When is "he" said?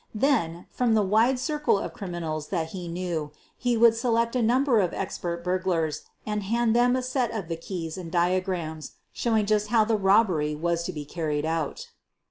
2.69-2.87, 3.55-3.77